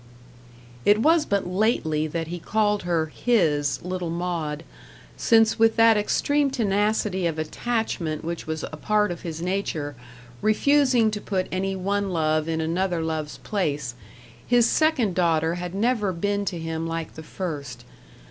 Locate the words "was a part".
8.47-9.11